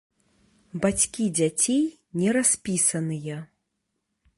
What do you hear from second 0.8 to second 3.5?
Бацькі дзяцей не распісаныя.